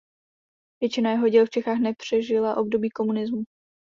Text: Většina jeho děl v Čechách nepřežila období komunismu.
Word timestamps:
Většina 0.81 1.11
jeho 1.11 1.29
děl 1.29 1.45
v 1.45 1.49
Čechách 1.49 1.79
nepřežila 1.79 2.57
období 2.57 2.89
komunismu. 2.89 3.43